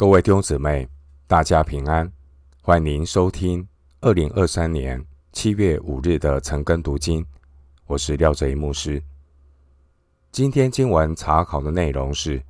[0.00, 0.88] 各位弟兄姊妹，
[1.26, 2.10] 大家平安，
[2.62, 3.68] 欢迎收听
[4.00, 7.22] 二零二三年七月五日的晨更读经。
[7.84, 9.02] 我是廖哲一牧师。
[10.32, 12.40] 今天经文查考的内容是《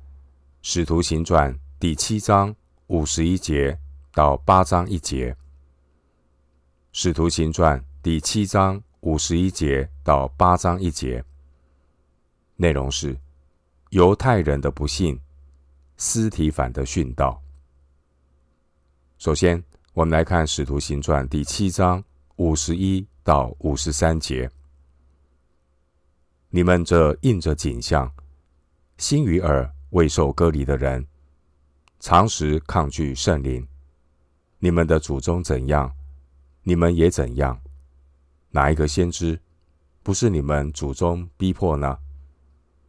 [0.61, 2.55] 使徒行传》第七章
[2.87, 3.77] 五十一节
[4.13, 5.33] 到八章一节，
[6.93, 11.21] 《使徒行传》第七章五十一节到八章一节，
[12.55, 13.17] 内容是
[13.89, 15.19] 犹太人的不幸。
[16.03, 17.39] 司提反的殉道。
[19.19, 19.63] 首先，
[19.93, 22.03] 我们来看《使徒行传》第七章
[22.37, 24.49] 五十一到五十三节：
[26.49, 28.11] 你们这印着景象、
[28.97, 31.05] 心与耳未受割离的人，
[31.99, 33.65] 常时抗拒圣灵。
[34.57, 35.93] 你们的祖宗怎样，
[36.63, 37.61] 你们也怎样。
[38.49, 39.39] 哪一个先知
[40.01, 41.95] 不是你们祖宗逼迫呢？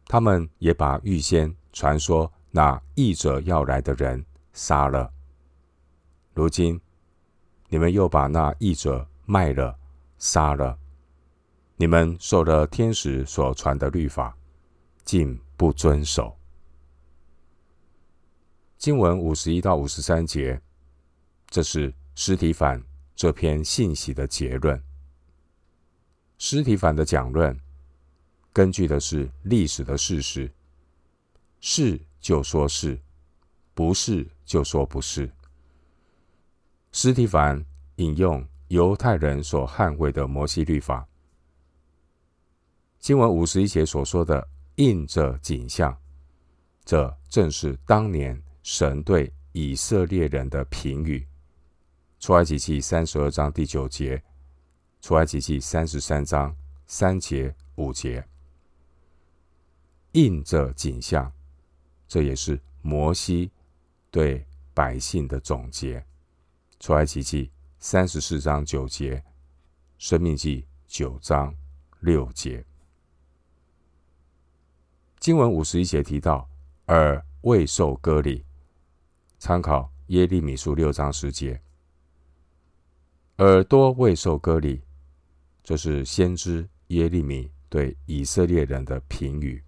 [0.07, 2.33] 他们也把预先传说。
[2.55, 5.11] 那义者要来的人杀了，
[6.35, 6.79] 如今
[7.67, 9.75] 你们又把那义者卖了、
[10.19, 10.77] 杀了。
[11.77, 14.37] 你们受了天使所传的律法，
[15.03, 16.37] 竟不遵守。
[18.77, 20.61] 经文五十一到五十三节，
[21.47, 22.83] 这是尸体反
[23.15, 24.79] 这篇信息的结论。
[26.37, 27.59] 尸体反的讲论
[28.53, 30.51] 根据的是历史的事实，
[31.59, 31.99] 是。
[32.23, 32.97] 就说是，
[33.73, 35.29] 不是就说不是。
[36.93, 37.61] 斯提凡
[37.97, 41.05] 引用犹太人所捍卫的摩西律法，
[42.97, 45.95] 经文五十一节所说的印着景象，
[46.85, 51.27] 这正是当年神对以色列人的评语。
[52.21, 54.23] 出埃及记三十二章第九节，
[55.01, 56.55] 出埃及记三十三章
[56.87, 58.25] 三节五节，
[60.13, 61.29] 印着景象。
[62.13, 63.49] 这也是摩西
[64.11, 66.05] 对百姓的总结。
[66.79, 69.23] 出埃及记三十四章九节，
[69.97, 71.51] 申命记九章
[72.01, 72.63] 六节。
[75.19, 76.47] 经文五十一节提到
[76.89, 78.45] 耳未受割礼，
[79.39, 81.59] 参考耶利米书六章十节。
[83.37, 84.83] 耳朵未受割礼，
[85.63, 89.63] 这是先知耶利米对以色列人的评语，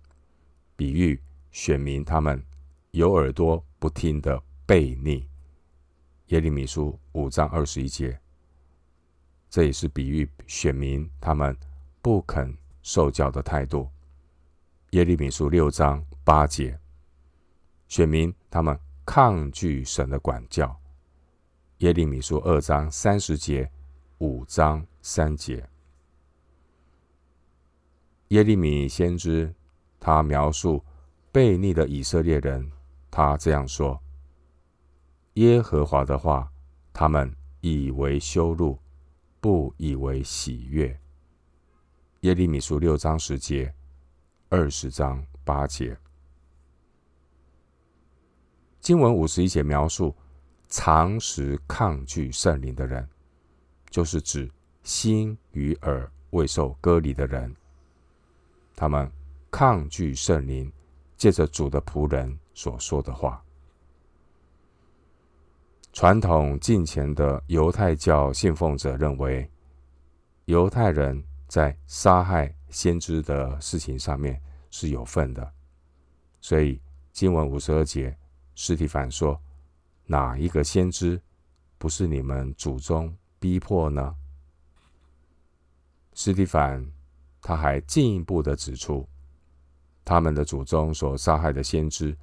[0.76, 1.20] 比喻。
[1.56, 2.44] 选民他们
[2.92, 5.26] 有耳朵不听的悖逆，
[6.26, 8.20] 耶利米书五章二十一节，
[9.50, 11.56] 这也是比喻选民他们
[12.02, 13.90] 不肯受教的态度。
[14.90, 16.78] 耶利米书六章八节，
[17.88, 20.78] 选民他们抗拒神的管教。
[21.78, 23.72] 耶利米书二章三十节，
[24.18, 25.66] 五章三节，
[28.28, 29.56] 耶利米先知
[30.02, 30.84] 他描述。
[31.36, 32.72] 悖逆的以色列人，
[33.12, 34.02] 他这样说
[35.36, 36.50] ：“耶和华的话，
[36.94, 37.30] 他们
[37.60, 38.80] 以为羞辱，
[39.42, 40.98] 不以为喜悦。”
[42.24, 43.76] 耶利米书六章十节，
[44.48, 45.98] 二十章八节。
[48.80, 50.16] 经文五十一节描述
[50.70, 53.06] 常时抗拒圣灵的人，
[53.90, 54.50] 就是指
[54.84, 57.54] 心与耳未受割礼的人，
[58.74, 59.12] 他们
[59.52, 60.72] 抗拒圣灵。
[61.26, 63.44] 借着主的仆人所说的话，
[65.92, 69.50] 传统近前的犹太教信奉者认为，
[70.46, 75.52] 犹太人在杀害先知的事情上面是有份的，
[76.42, 76.80] 所以
[77.12, 78.16] 经文五十二节，
[78.56, 79.42] 司提凡说
[80.06, 81.20] ：“哪一个先知
[81.80, 84.16] 不是你们祖宗逼迫呢？”
[86.14, 86.88] 司提反
[87.42, 89.10] 他还进一步的指出。
[90.06, 92.16] 他们的祖宗所杀害的先知，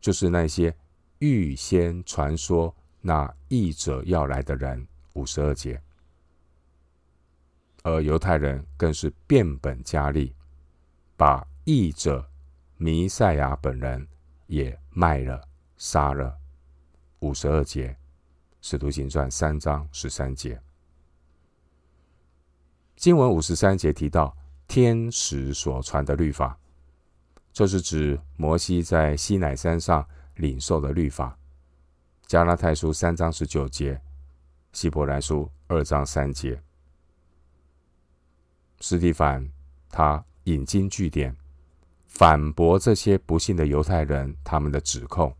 [0.00, 0.72] 就是那些
[1.18, 4.86] 预先传说那义者要来的人。
[5.14, 5.82] 五十二节，
[7.82, 10.32] 而犹太人更是变本加厉，
[11.16, 12.30] 把义者
[12.76, 14.06] 弥赛亚本人
[14.46, 15.42] 也卖了、
[15.76, 16.38] 杀了。
[17.18, 17.96] 五十二节，
[18.62, 20.62] 使徒行传三章十三节，
[22.94, 24.34] 经文五十三节提到
[24.68, 26.56] 天使所传的律法。
[27.52, 30.06] 这是指摩西在西乃山上
[30.36, 31.30] 领受的律法，
[32.26, 33.94] 《加拉太书》三章十九节，
[34.72, 36.62] 《希伯来书》二章三节。
[38.80, 39.46] 斯蒂凡
[39.90, 41.36] 他引经据典，
[42.06, 45.34] 反驳这些不信的犹太人他们的指控，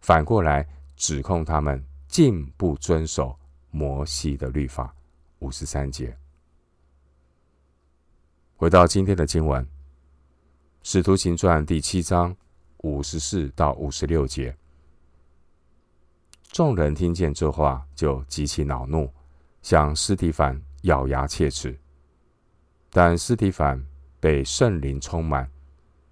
[0.00, 0.66] 反过来
[0.96, 3.38] 指控他们竟不遵守
[3.70, 4.94] 摩西的律法。
[5.40, 6.16] 五十三节。
[8.56, 9.73] 回到今天的经文。
[10.86, 12.36] 使徒行传第七章
[12.82, 14.54] 五十四到五十六节，
[16.52, 19.10] 众人听见这话，就极其恼怒，
[19.62, 21.74] 向斯提凡咬牙切齿。
[22.90, 23.82] 但斯提凡
[24.20, 25.50] 被圣灵充满，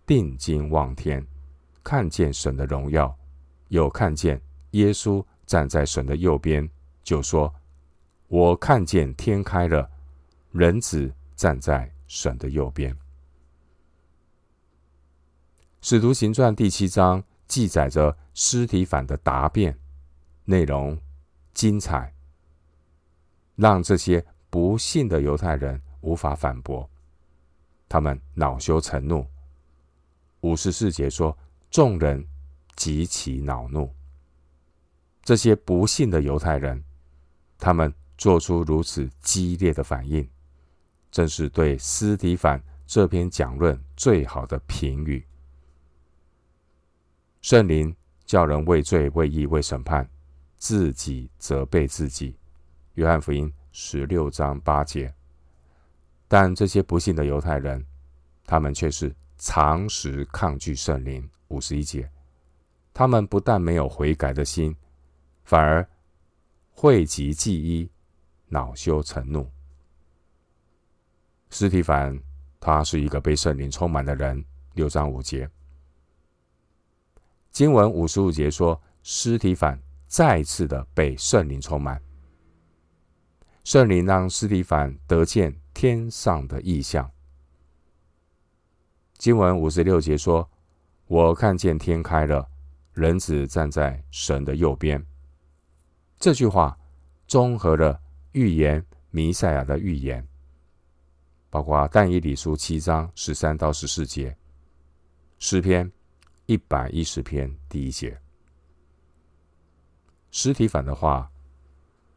[0.07, 1.23] 定睛望天，
[1.85, 3.15] 看见神的荣耀，
[3.69, 4.41] 又看见
[4.71, 6.67] 耶稣站在神的右边，
[7.05, 7.55] 就说
[8.27, 9.87] ：“我看见天开了，
[10.51, 12.97] 人子站在神的右边。”
[15.85, 19.77] 使徒行传第七章记载着司提反的答辩，
[20.45, 20.97] 内容
[21.53, 22.15] 精彩，
[23.57, 25.83] 让这些不信的犹太人。
[26.03, 26.91] 无法反驳，
[27.89, 29.25] 他们恼羞成怒。
[30.41, 31.37] 五十四节说，
[31.71, 32.27] 众人
[32.75, 33.89] 极其恼怒。
[35.23, 36.83] 这些不信的犹太人，
[37.57, 40.29] 他们做出如此激烈的反应，
[41.13, 45.25] 正是对斯提反这篇讲论最好的评语。
[47.53, 47.95] 圣灵
[48.25, 50.09] 叫人畏罪、畏义、畏审判，
[50.57, 52.35] 自己责备自己。
[52.95, 55.13] 约翰福音十六章八节。
[56.29, 57.85] 但这些不幸的犹太人，
[58.47, 61.29] 他们却是常时抗拒圣灵。
[61.49, 62.11] 五十一节，
[62.95, 64.75] 他们不但没有悔改的心，
[65.45, 65.87] 反而
[66.71, 67.91] 讳疾忌医，
[68.49, 69.47] 恼羞成怒。
[71.51, 72.19] 斯提凡，
[72.59, 74.43] 他是一个被圣灵充满的人。
[74.73, 75.47] 六章五节，
[77.53, 82.03] 经文五十五节说，司提反再次的被圣灵充满，
[83.63, 85.63] 圣灵让司提反得见。
[85.75, 87.11] 天上的异象。
[89.17, 90.49] 经文五十六节说
[91.09, 92.47] ：“我看见天开了，
[92.93, 95.05] 人子站在神的右边。”
[96.21, 96.79] 这句话
[97.27, 97.99] 综合了
[98.33, 100.29] 预言弥赛亚的预言，
[101.49, 104.37] 包括但以理书七章十三到十四节，
[105.39, 105.91] 诗篇
[106.53, 108.15] 一百一十篇第一节。
[110.31, 111.31] 实体反的话，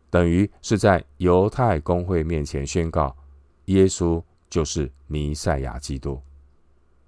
[0.09, 3.15] 等于是在犹太公会面前宣告。
[3.67, 6.21] 耶稣就是弥赛亚基督，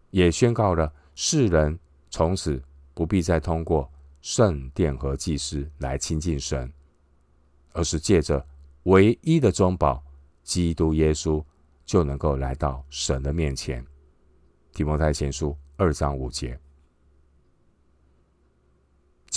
[0.10, 1.78] 也宣告了世人
[2.10, 2.64] 从此
[2.94, 3.92] 不必再通过
[4.22, 6.72] 圣殿和祭司来亲近神，
[7.74, 8.44] 而是借着
[8.84, 10.02] 唯一的中保
[10.44, 11.44] 基督耶稣
[11.86, 13.86] 就能够来到神的面前。
[14.74, 16.58] 提摩太前书二章五节，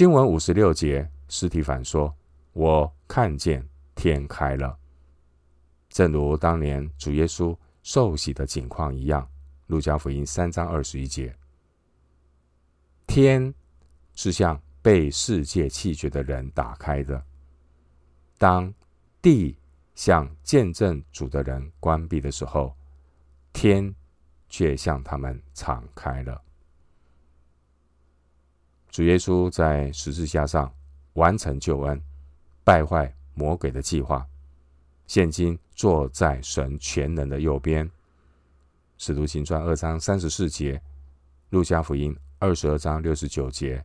[0.00, 2.17] 经文五十六节，司提反说
[2.56, 3.62] ：“我看见
[3.94, 4.79] 天开了。”
[5.91, 9.23] 正如当年主耶稣受洗的景况一样，
[9.67, 11.37] 《路加福音》三章二十一节，
[13.06, 13.52] 天
[14.14, 17.23] 是向被世界弃绝的人打开的；
[18.38, 18.73] 当
[19.20, 19.55] 地
[19.94, 22.75] 向见证主的人关闭的时候，
[23.53, 23.94] 天
[24.49, 26.43] 却向他们敞开了。
[28.91, 30.73] 主耶稣在十字架上
[31.13, 32.01] 完成救恩，
[32.65, 34.27] 败坏魔鬼的计划。
[35.07, 37.87] 现今坐在神全能的右边，
[38.99, 40.77] 《使徒行传》二章三十四节，
[41.51, 43.79] 《路加福音》二十二章六十九节，《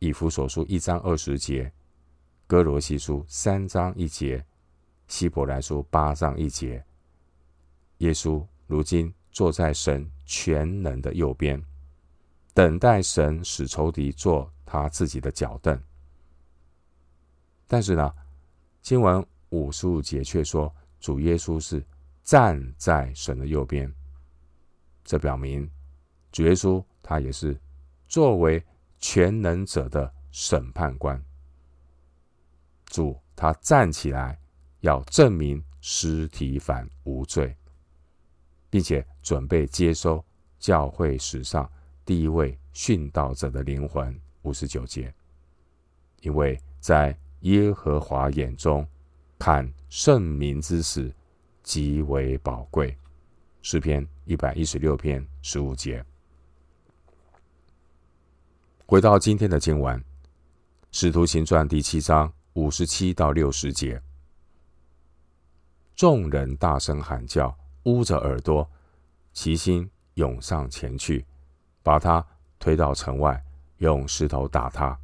[0.00, 1.64] 以弗所书》一章二十节，
[2.46, 4.38] 《哥罗西书》三章一节，
[5.06, 6.84] 《希伯来书》八章一节。
[7.98, 11.62] 耶稣如今坐在神全能的右边，
[12.54, 15.80] 等待神使仇敌坐他自己的脚凳。
[17.66, 18.14] 但是呢，
[18.80, 19.24] 经文。
[19.54, 21.84] 五十五节却说，主耶稣是
[22.22, 23.92] 站在神的右边，
[25.04, 25.70] 这表明
[26.30, 27.60] 主耶稣他也是
[28.08, 28.64] 作为
[28.98, 31.22] 全能者的审判官。
[32.86, 34.40] 主他站起来
[34.80, 37.54] 要证明司提反无罪，
[38.70, 40.24] 并且准备接收
[40.58, 41.70] 教会史上
[42.04, 44.18] 第一位殉道者的灵魂。
[44.42, 45.14] 五十九节，
[46.20, 48.86] 因为在耶和华眼中。
[49.38, 51.12] 看圣民之死
[51.64, 52.96] 极为宝贵，
[53.60, 56.04] 诗篇一百一十六篇十五节。
[58.86, 59.98] 回到今天的经文，
[60.92, 64.00] 《使徒行传》第七章五十七到六十节，
[65.96, 68.70] 众人大声喊叫，捂着耳朵，
[69.32, 71.26] 齐心涌上前去，
[71.82, 72.24] 把他
[72.58, 73.42] 推到城外，
[73.78, 74.98] 用石头打他。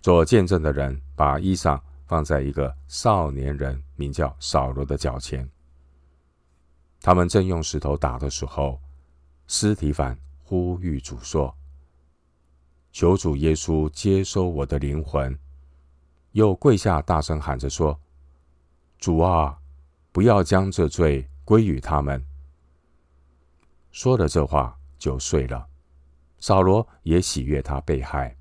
[0.00, 1.80] 做见证的人把衣裳。
[2.06, 5.50] 放在一个少年人名叫扫罗的脚前。
[7.00, 8.80] 他们正用石头打的时候，
[9.48, 11.52] 斯提凡呼吁主说
[12.94, 15.36] ：“求主耶稣接收我的灵魂。”
[16.30, 18.00] 又跪下大声喊着说
[19.00, 19.58] ：“主啊，
[20.12, 22.24] 不要将这罪归于他们。”
[23.90, 25.66] 说了这话就睡了。
[26.38, 28.36] 扫罗也喜悦他被害。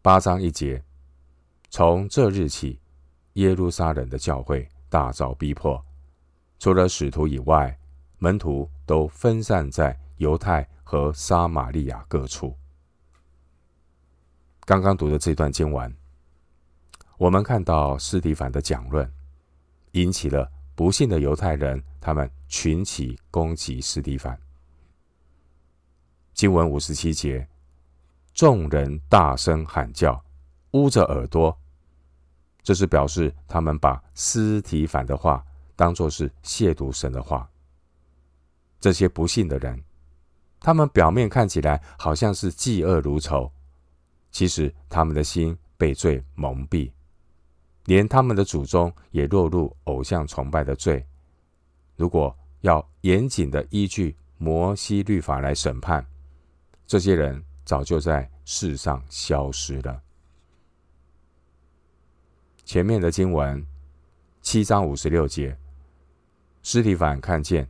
[0.00, 0.82] 八章一节。
[1.70, 2.78] 从这日起，
[3.34, 5.82] 耶路撒冷的教会大遭逼迫，
[6.58, 7.74] 除了使徒以外，
[8.18, 12.54] 门徒都分散在犹太和撒玛利亚各处。
[14.66, 15.96] 刚刚读的这段经文，
[17.16, 19.10] 我们看到斯提凡的讲论，
[19.92, 24.38] 引起了不幸的犹太人，他们群起攻击斯提凡。
[26.34, 27.46] 经文五十七节，
[28.34, 30.22] 众人大声喊叫，
[30.72, 31.56] 捂着耳朵。
[32.62, 37.48] 这是表示他们把司提反的话当作是亵渎神的话。
[38.80, 39.82] 这些不信的人，
[40.60, 43.50] 他们表面看起来好像是嫉恶如仇，
[44.30, 46.90] 其实他们的心被罪蒙蔽，
[47.84, 51.04] 连他们的祖宗也落入偶像崇拜的罪。
[51.96, 56.04] 如果要严谨的依据摩西律法来审判，
[56.92, 60.02] 这些人早就在世上消失了。
[62.66, 63.66] 前面的经文
[64.42, 65.56] 七章五十六节，
[66.62, 67.66] 司提反看见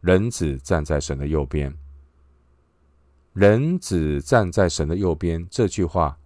[0.00, 1.72] 人子站在神的右边。
[3.32, 6.18] 人子站在神的右边这句话，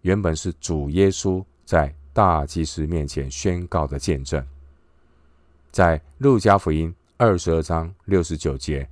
[0.00, 4.44] 原本是主耶稣在大祭司面前宣告的见证。
[5.70, 8.90] 在路加福音二十二章六十九节，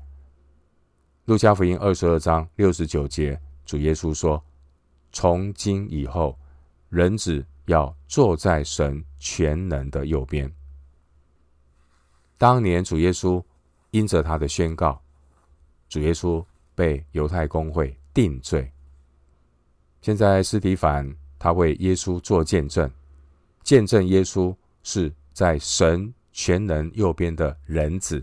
[1.24, 4.42] 路加福音二十二章六十九节，主耶稣说
[5.12, 6.38] ：“从今以后，
[6.88, 10.52] 人子。”要坐在神全能的右边。
[12.36, 13.42] 当年主耶稣
[13.90, 15.00] 因着他的宣告，
[15.88, 18.70] 主耶稣被犹太公会定罪。
[20.02, 22.90] 现在斯提凡他为耶稣做见证，
[23.62, 28.22] 见证耶稣是在神全能右边的人子。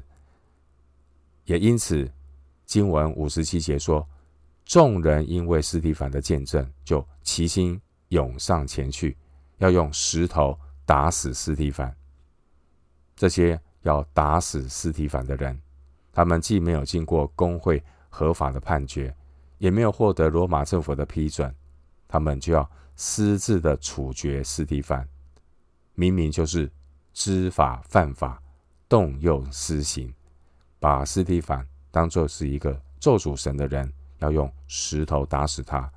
[1.45, 2.07] 也因此，
[2.71, 4.07] 经文五十七节说，
[4.63, 9.17] 众人因为斯蒂凡的见证，就齐心涌上前去。
[9.57, 11.93] 要用石头打死斯蒂凡。
[13.13, 15.61] 这些要打死斯蒂凡的人，
[16.13, 19.13] 他们既没有经过工会合法的判决，
[19.57, 21.53] 也没有获得罗马政府的批准，
[22.07, 25.05] 他们就要私自的处决斯蒂凡，
[25.93, 26.71] 明明就是
[27.11, 28.41] 知法犯法，
[28.87, 30.13] 动用私刑，
[30.79, 35.91] 把斯蒂凡当做是一个咒诅神的人，要用石头打死他。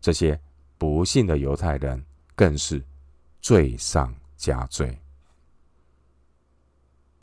[0.00, 0.40] 这些
[0.78, 2.02] 不幸的犹太人
[2.34, 2.82] 更是。
[3.44, 4.98] 罪上加罪。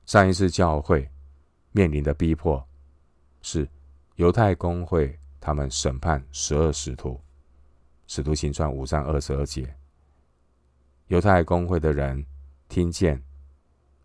[0.05, 1.09] 上一次教会
[1.71, 2.63] 面临的逼迫，
[3.41, 3.67] 是
[4.17, 7.19] 犹太公会他们审判十二使徒，
[8.05, 9.75] 使徒行传五章二十二节。
[11.07, 12.23] 犹太公会的人
[12.69, 13.19] 听见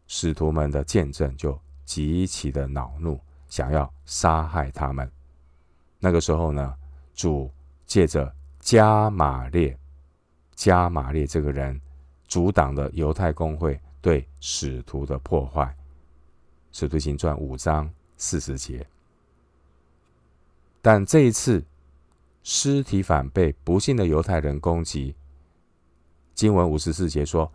[0.07, 5.11] 使徒们的见证，就极其的恼怒，想要杀害他们。
[5.99, 6.75] 那个时候呢，
[7.15, 7.51] 主
[7.87, 9.79] 借着加玛列，
[10.55, 11.81] 加玛列这个人。
[12.29, 15.63] 阻挡了犹太公会对使徒的破坏，
[16.77, 18.85] 《使徒行传》五章四十节。
[20.83, 21.65] 但这一次，
[22.43, 25.15] 司提反被不幸的犹太人攻击。
[26.35, 27.49] 经文五十四节说，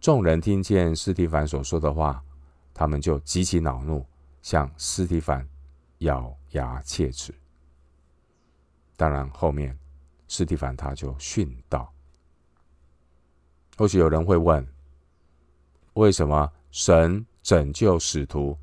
[0.00, 2.22] 众人听见司提反所说的话，
[2.72, 4.06] 他们就极其恼怒，
[4.42, 5.48] 向斯提反
[5.98, 7.34] 咬牙切齿。
[8.96, 9.76] 当然，后面
[10.28, 11.92] 斯提反他就殉道。
[13.76, 14.66] 或许有人会问：
[15.94, 18.58] 为什么神拯救使徒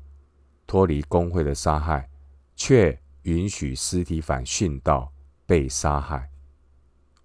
[0.66, 2.08] 脱离公会的杀害，
[2.54, 5.12] 却允许斯提反殉道
[5.46, 6.30] 被杀害？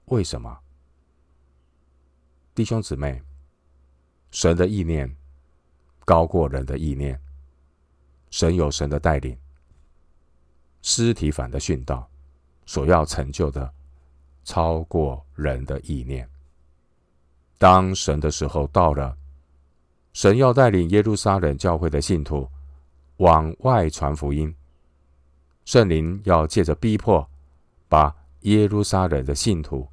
[0.05, 0.59] 为什么？
[2.53, 3.21] 弟兄姊妹，
[4.31, 5.15] 神的意念
[6.03, 7.21] 高过人的意念，
[8.35, 9.33] 神有神的带领。
[10.81, 12.05] 司提反的殉道
[12.65, 13.73] 所要成就的，
[14.43, 16.29] 超过人的意念。
[17.57, 19.15] 当神的时候到了，
[20.11, 22.45] 神要带领耶路撒冷教会的信徒
[23.17, 24.53] 往外传福音，
[25.63, 27.25] 圣灵要借着逼迫，
[27.87, 29.87] 把耶路撒冷的信徒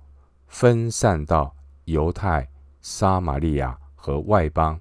[0.48, 4.80] 分散到犹太、撒玛利亚和外邦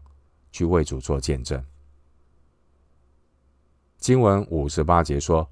[0.51, 1.63] 去为主做见证。
[4.01, 5.47] 经文五十八节说，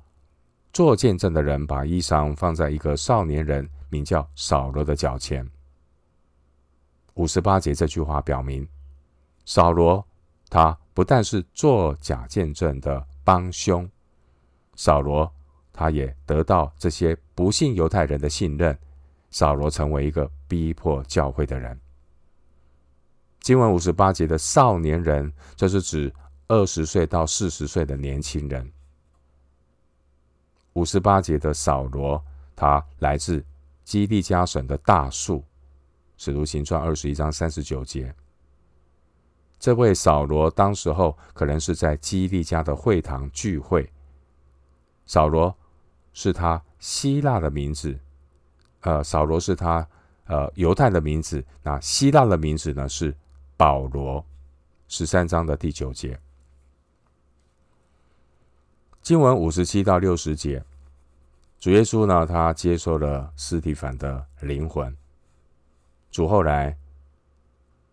[0.73, 5.47] 做见证的人把衣裳放在一个少年人名叫扫罗的脚前。
[7.13, 8.67] 五十八节这句话表明，
[9.45, 10.03] 扫罗
[10.49, 13.87] 他不但是作假见证的帮凶，
[14.75, 15.31] 扫罗
[15.71, 18.75] 他也得到这些不信犹太人的信任，
[19.29, 21.79] 扫罗成为一个逼迫教会的人。
[23.41, 26.11] 经文五十八节的少年人，这是指
[26.49, 28.71] 二十岁到四十岁的年轻人。
[30.73, 32.23] 五十八节的扫罗，
[32.55, 33.45] 他来自
[33.83, 35.43] 基利家省的大树。
[36.17, 38.13] 使徒行传二十一章三十九节。
[39.59, 43.87] 这位扫罗当时候可能是在基利家的会堂聚会。
[45.05, 45.55] 扫罗
[46.13, 47.97] 是他希腊的名字，
[48.81, 49.87] 呃，扫罗是他
[50.25, 51.45] 呃犹太的名字。
[51.61, 53.15] 那希腊的名字呢是
[53.55, 54.25] 保罗。
[54.87, 56.19] 十三章的第九节，
[59.01, 60.63] 经文五十七到六十节，
[61.59, 64.95] 主耶稣呢，他接受了司提反的灵魂。
[66.11, 66.77] 主后来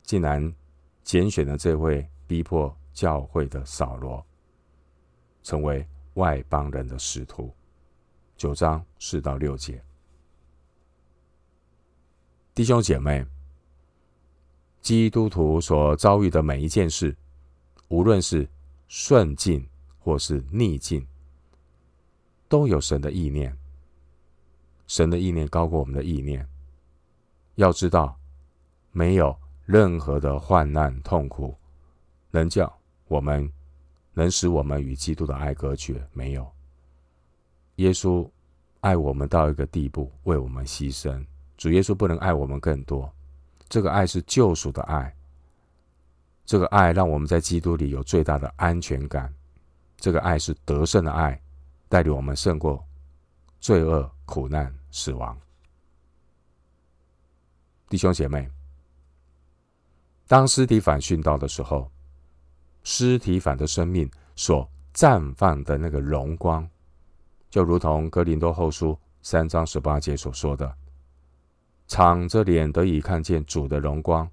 [0.02, 0.54] 竟然
[1.02, 4.24] 拣选了这位逼迫教会的扫罗，
[5.42, 7.54] 成为外邦人的使徒。
[8.36, 9.82] 九章四到六节，
[12.54, 13.26] 弟兄姐妹。
[14.82, 17.16] 基督徒所遭遇的每一件事，
[17.88, 18.48] 无论是
[18.86, 19.68] 顺境
[20.06, 21.04] 或是逆境，
[22.48, 23.52] 都有神的意念。
[24.86, 26.48] 神的意念高过我们的意念。
[27.56, 28.16] 要知道，
[28.92, 31.56] 没有任何的患难痛苦
[32.30, 32.72] 能叫
[33.08, 33.52] 我们
[34.12, 36.00] 能使我们与基督的爱隔绝。
[36.12, 36.48] 没有。
[37.74, 38.30] 耶稣
[38.82, 41.26] 爱我们到一个地步，为我们牺牲。
[41.56, 43.12] 主耶稣不能爱我们更多。
[43.68, 45.12] 这个爱是救赎的爱，
[46.44, 49.34] 这个爱让我们在基督里有最大的安全感。
[49.96, 51.40] 这个爱是得胜的爱，
[51.88, 52.84] 带领我们胜过
[53.60, 55.36] 罪恶、苦难、死亡。
[57.88, 58.50] 弟兄姐妹，
[60.26, 61.90] 当尸体反殉道的时候，
[62.82, 66.68] 尸体反的生命所绽放的那个荣光，
[67.48, 70.74] 就如同哥林多后书三章十八节所说的。
[71.88, 74.28] 敞着脸得以看见主的荣光，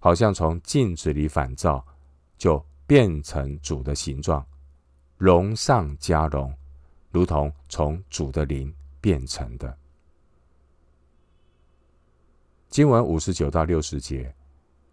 [0.00, 1.86] 好像从镜子里反照，
[2.36, 4.44] 就变成主的形状，
[5.18, 6.54] 荣上加荣，
[7.10, 9.76] 如同从主的灵变成的。
[12.68, 14.32] 经文五十九到六十节，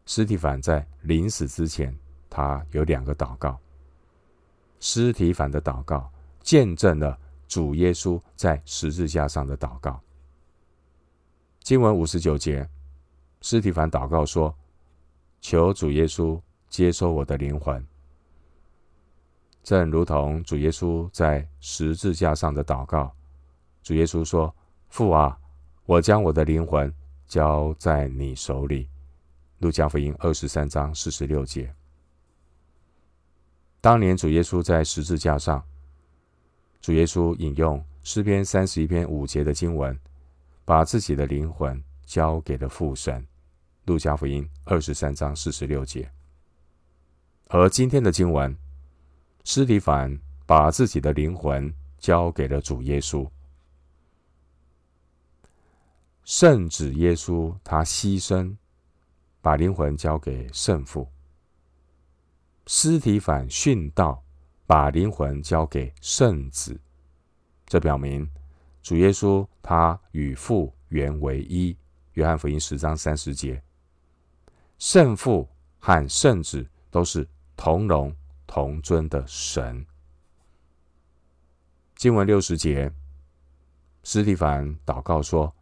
[0.08, 1.96] 司提凡在临死之前，
[2.28, 3.60] 他有两个祷告。
[4.80, 6.12] 司提凡的祷告
[6.42, 10.02] 见证了主耶稣在十字架上的祷告。
[11.60, 12.68] 经文五十九节，
[13.42, 14.56] 司提凡祷告说
[15.40, 17.86] ：“求主耶稣接收我的灵魂，
[19.66, 23.12] 正如同主耶稣在十字架上的祷告。”
[23.84, 24.56] 主耶稣说
[24.88, 25.38] ：“父啊，
[25.86, 26.94] 我将我的灵魂
[27.28, 28.88] 交在你手里。”
[29.60, 31.74] 路加福音二十三章四十六节。
[33.82, 35.62] 当年主耶稣在十字架上，
[36.80, 40.00] 主耶稣引用诗篇三十一篇五节的经文。
[40.68, 43.24] 把自己的灵魂交给了父神，
[43.84, 46.10] 路加福音二十三章四十六节。
[47.50, 48.58] 而今天的经文，
[49.48, 53.30] 司提反把自己的灵魂交给了主耶稣，
[56.24, 58.56] 圣子耶稣他牺牲，
[59.42, 61.08] 把灵魂交给圣父。
[62.66, 64.24] 司提反殉道，
[64.66, 66.80] 把灵魂交给圣子，
[67.68, 68.28] 这表明。
[68.82, 71.78] 主耶稣他与父原为一，
[72.14, 73.62] 约翰福音十章三十节。
[74.80, 78.12] 圣父和圣子都是同荣
[78.56, 79.86] 同尊的神。
[81.98, 82.90] 经文六十节，
[84.04, 85.54] 斯蒂凡祷告说：“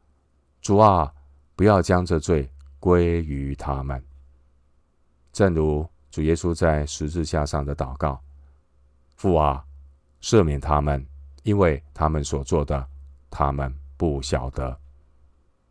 [0.61, 1.11] 主啊，
[1.55, 2.47] 不要将这罪
[2.79, 3.99] 归于他们。”
[5.33, 8.21] 正如主耶稣在十字架上的祷告
[9.17, 9.65] ：“父啊，
[10.21, 11.03] 赦免他们，
[11.41, 12.87] 因为他们所做的。”
[13.27, 14.79] 他们不晓得。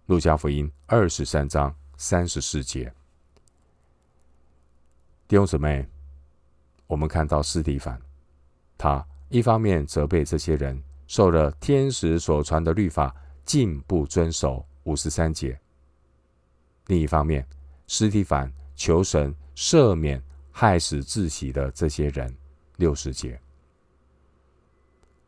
[0.06, 2.92] 路加福音二十三章三十四节，
[5.28, 5.88] 弟兄姊妹，
[6.92, 7.98] 我们看到司提反，
[8.76, 15.54] 他一方面责备这些人受了天使所传的律法，竟不遵守五十三节；
[16.88, 17.48] 另一方面，
[17.86, 22.30] 司提反求神赦免害死自己的这些人
[22.76, 23.40] 六十节。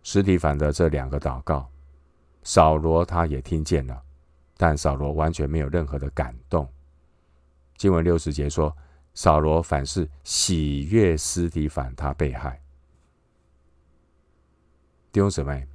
[0.02, 1.66] 斯蒂凡的这两个祷告。
[2.42, 4.02] 扫罗他也听见了，
[4.58, 6.68] 但扫罗完全没有任何的感动。
[7.78, 8.76] 经文六十节说，
[9.14, 12.60] 扫罗反是喜悦司提反他被害。
[15.12, 15.66] 弟兄姊妹，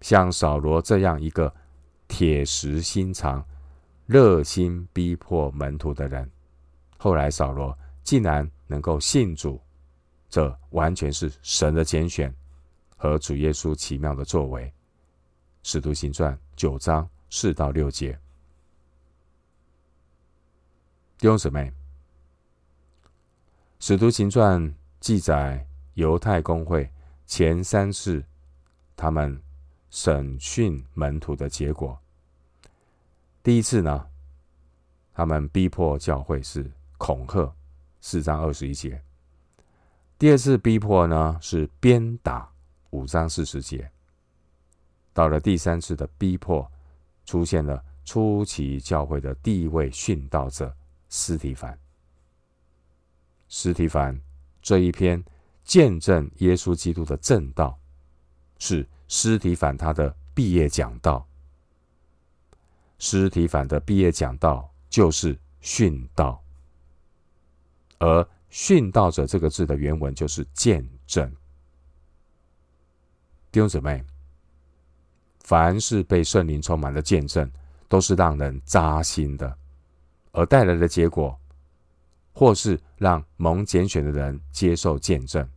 [0.00, 1.52] 像扫罗这样一个
[2.06, 3.44] 铁石心肠、
[4.06, 6.30] 热心逼迫门徒的人，
[6.96, 9.60] 后来扫罗竟然能够信主，
[10.30, 12.32] 这完全是神的拣选
[12.96, 14.72] 和主耶稣奇妙的作为。
[15.64, 18.12] 使徒行传九章四到六节，
[21.18, 21.72] 弟兄姊妹，
[23.86, 26.90] 使徒行传记载犹太公会
[27.26, 28.24] 前三次
[28.96, 29.38] 他们
[29.90, 32.00] 审讯门徒的结果。
[33.42, 34.06] 第一次呢，
[35.12, 37.54] 他们逼迫教会是恐吓，
[38.00, 39.02] 四章二十一节。
[40.18, 42.50] 第二次逼迫呢是鞭打，
[42.88, 43.90] 五章四十节。
[45.12, 46.66] 到了第三次的逼迫，
[47.26, 50.74] 出现了初期教会的第一位殉道者
[51.10, 51.78] 斯提凡。
[53.56, 54.20] 司提凡
[54.60, 55.24] 这一篇
[55.62, 57.78] 见证耶稣基督的正道，
[58.58, 61.24] 是司提凡他的毕业讲道。
[62.98, 66.42] 司提凡的毕业讲道就是殉道，
[67.98, 71.32] 而殉道者这个字的原文就是见证。
[73.52, 74.04] 弟兄姊妹，
[75.38, 77.48] 凡是被圣灵充满的见证，
[77.88, 79.56] 都是让人扎心的，
[80.32, 81.38] 而带来的结果，
[82.34, 85.48] 或是让蒙拣选的人接受见证，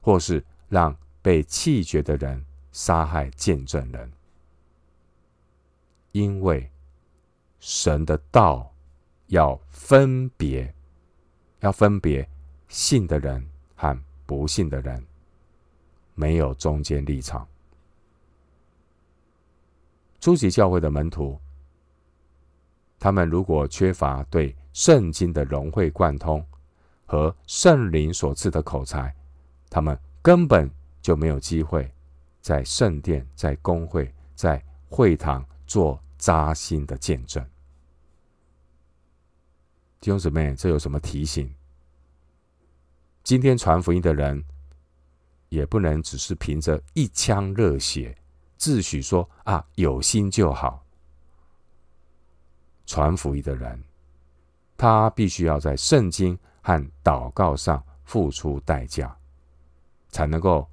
[0.00, 4.12] 或是让被弃绝的人杀害见证人。
[6.12, 6.70] 因为
[7.58, 8.72] 神的道
[9.28, 10.72] 要分别，
[11.60, 12.28] 要分别
[12.68, 15.02] 信的人和不信的人，
[16.14, 17.48] 没有中间立场。
[20.20, 21.40] 初级教会的门徒，
[22.98, 26.44] 他们如果缺乏对圣经的融会贯通
[27.06, 29.14] 和圣灵所赐的口才，
[29.70, 31.90] 他们根本就没有机会
[32.42, 35.98] 在圣殿、在公会、在会堂做。
[36.16, 37.44] 扎心的见证，
[40.00, 41.54] 弟兄姊妹，这有什么提醒？
[43.22, 44.42] 今天传福音的人，
[45.50, 48.16] 也不能只是凭着一腔热血，
[48.56, 50.86] 自诩说啊，有心就好。
[52.86, 53.84] 传福音的人，
[54.76, 59.16] 他必须要在圣经和祷告上付出代价，
[60.10, 60.68] 才能够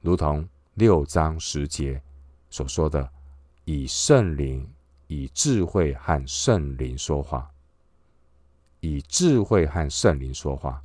[0.00, 2.02] 如同六章十节
[2.50, 3.08] 所说的，
[3.64, 4.68] 以圣灵。
[5.08, 7.50] 以智慧和圣灵说话，
[8.80, 10.82] 以智慧和圣灵说话，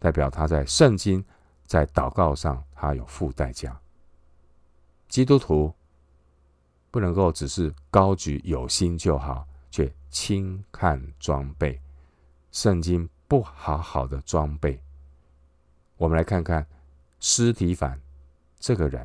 [0.00, 1.24] 代表他在圣经、
[1.64, 3.80] 在祷告上，他有付代价。
[5.08, 5.72] 基督徒
[6.90, 11.80] 不能够只是高举有心就好，却轻看装备。
[12.54, 14.80] 圣经不好好的装备。
[15.96, 16.64] 我们来看看
[17.18, 18.00] 司提凡
[18.60, 19.04] 这个人，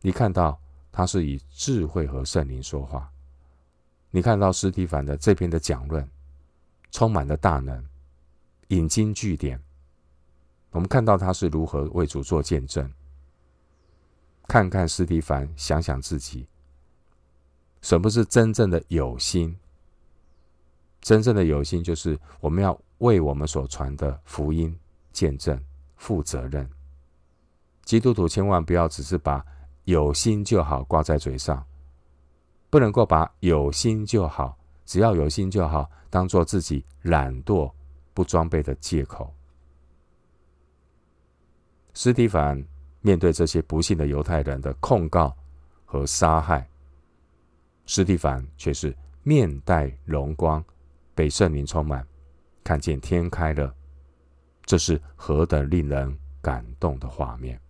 [0.00, 0.58] 你看到
[0.90, 3.12] 他是以智慧和圣灵说话。
[4.10, 6.08] 你看到司提凡的这篇的讲论，
[6.90, 7.86] 充满了大能，
[8.68, 9.62] 引经据典。
[10.70, 12.90] 我们看到他是如何为主做见证。
[14.48, 16.48] 看看司提凡，想想自己，
[17.82, 19.58] 什么是真正的有心？
[21.02, 24.74] 真正的有心，就是我们要为我们所传的福音
[25.12, 25.60] 见证
[25.96, 26.66] 负责任。
[27.84, 29.44] 基督徒千万不要只是把
[29.84, 31.62] 有心就好挂在嘴上。
[32.70, 37.70] 不能够把有心就好，只要有心就好，当做自己懒惰
[38.14, 39.30] 不装备的借口。
[41.92, 42.64] 斯蒂凡
[43.02, 45.36] 面对这些不幸的犹太人的控告
[45.84, 46.66] 和杀害，
[47.84, 50.64] 斯蒂凡却是面带荣光，
[51.14, 52.06] 被圣灵充满，
[52.64, 53.74] 看见天开了，
[54.64, 57.60] 这是何等令人感动的画面！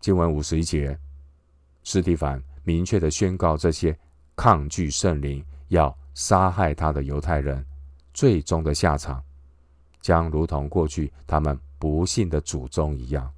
[0.00, 0.98] 经文五十一节，
[1.82, 2.42] 斯蒂凡。
[2.66, 3.94] 明确的宣告，这些
[4.34, 7.62] 抗拒圣灵、要杀害他的犹太人，
[8.14, 9.22] 最终的下场
[10.00, 13.30] 将如同过去他们不幸的祖宗一样。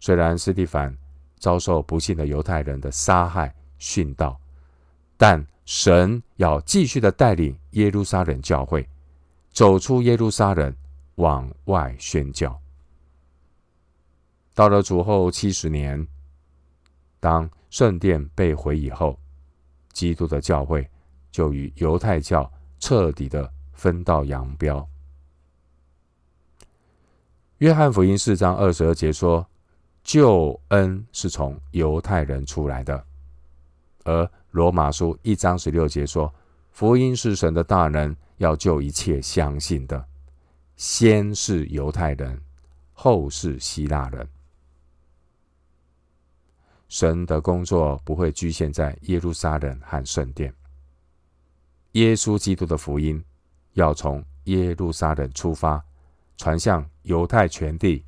[0.00, 0.94] 虽然斯蒂凡
[1.38, 4.38] 遭受不幸的犹太人的杀害、殉道，
[5.16, 8.88] 但神要继续的带领耶路撒冷教会
[9.50, 10.74] 走出耶路撒冷，
[11.16, 12.58] 往外宣教。
[14.54, 16.08] 到了主后七十年。
[17.20, 19.18] 当圣殿被毁以后，
[19.92, 20.88] 基督的教会
[21.30, 24.88] 就与犹太教彻底的分道扬镳。
[27.58, 29.46] 约翰福音四章二十二节说
[30.02, 33.04] ：“救恩是从犹太人出来的。”
[34.04, 36.32] 而罗马书一章十六节说
[36.72, 40.02] ：“福音是神的大能，要救一切相信的，
[40.76, 42.40] 先是犹太人，
[42.94, 44.26] 后是希腊人。”
[46.88, 50.52] 神的工作不会局限在耶路撒冷和圣殿。
[51.92, 53.22] 耶稣基督的福音
[53.74, 55.84] 要从耶路撒冷出发，
[56.38, 58.02] 传向犹太全地、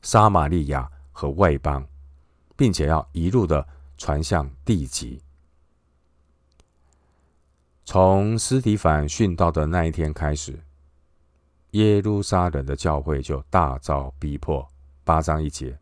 [0.00, 1.86] 撒玛利亚和外邦，
[2.56, 3.64] 并且要一路的
[4.02, 5.22] 传向地极。
[7.84, 10.58] 从斯提反殉道的那一天开始，
[11.70, 14.68] 耶路撒冷的教会就大遭逼迫。
[15.04, 15.78] 八章一节。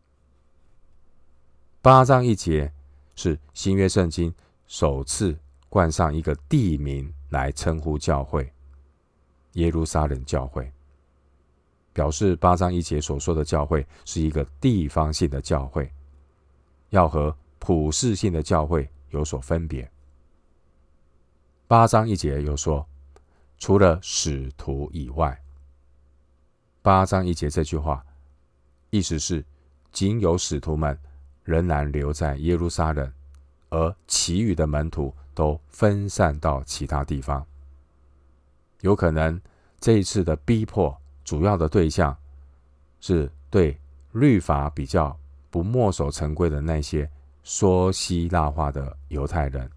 [1.81, 2.71] 八章一节
[3.15, 4.31] 是新约圣经
[4.67, 5.35] 首次
[5.67, 8.53] 冠上一个地名来称呼教会——
[9.53, 10.71] 耶路撒冷教会，
[11.91, 15.91] 表示八章一节所说的教会是一个地方性的教会，
[16.89, 19.89] 要和普世性的教会有所分别。
[21.67, 22.85] 八章一节又说，
[23.59, 25.39] 除了使徒以外，
[26.81, 28.03] 八章一节这句话
[28.89, 29.45] 意思是，
[29.91, 30.97] 仅有使徒们
[31.43, 33.13] 仍然留在耶路撒冷，
[33.69, 37.45] 而其余的门徒都分散到其他地方。
[38.79, 39.39] 有可能
[39.79, 42.17] 这一次的逼迫主要的对象
[42.99, 43.79] 是对
[44.13, 45.15] 律法比较
[45.51, 47.07] 不墨守成规的那些
[47.43, 49.69] 说希腊话的犹太人。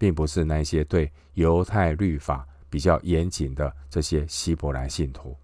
[0.00, 5.36] 并不是那些对犹太律法比较严谨的这些希伯来信徒。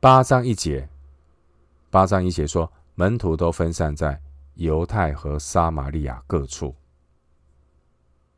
[0.00, 0.88] 八章一节，
[1.90, 4.18] 八章一节说，门徒都分散在
[4.54, 6.74] 犹太和撒玛利亚各处。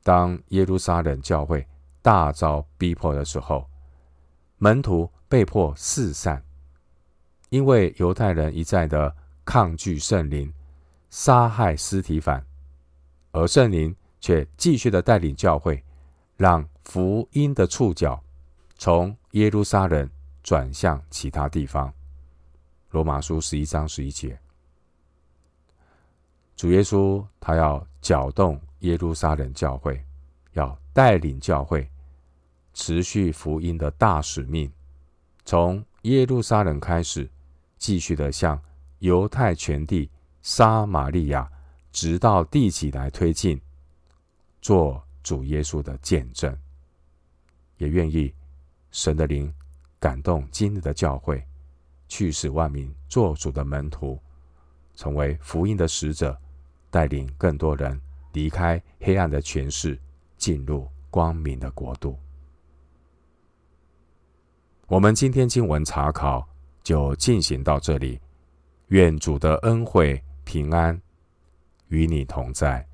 [0.02, 1.64] 当耶路撒冷教会
[2.02, 3.64] 大遭逼迫的时候，
[4.56, 6.42] 门徒被迫四散，
[7.50, 9.14] 因为犹太人一再的
[9.48, 10.52] 抗拒圣灵，
[11.08, 12.44] 杀害尸体反。
[13.32, 15.82] 而圣灵却继续的带领教会，
[16.36, 18.22] 让福音的触角
[18.76, 20.06] 从耶路撒冷
[20.42, 21.90] 转向其他地方。
[22.90, 24.38] 罗马书十一章十一节，
[26.54, 30.04] 主耶稣他要搅动耶路撒冷教会，
[30.52, 31.88] 要带领教会
[32.74, 34.70] 持续福音的大使命，
[35.46, 37.30] 从耶路撒冷开始，
[37.78, 38.60] 继续的向
[38.98, 40.10] 犹太全地、
[40.42, 41.50] 撒玛利亚。
[41.90, 43.60] 直到地极来推进，
[44.60, 46.56] 做主耶稣的见证，
[47.78, 48.32] 也愿意
[48.92, 49.52] 神的灵
[49.98, 51.42] 感动今日的教会，
[52.06, 54.20] 去使万民做主的门徒，
[54.94, 56.38] 成为福音的使者，
[56.90, 58.00] 带领更多人
[58.32, 59.98] 离开黑暗的权势，
[60.36, 62.16] 进入光明的国度。
[64.86, 66.46] 我们今天经文查考
[66.84, 68.20] 就进行到这里，
[68.88, 71.00] 愿主的恩惠平安。
[71.88, 72.87] 与你同在。